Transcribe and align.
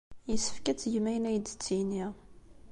Yessefk 0.29 0.65
ad 0.71 0.77
tgem 0.79 1.05
akken 1.11 1.27
ay 1.29 1.37
d-tettini. 1.39 2.05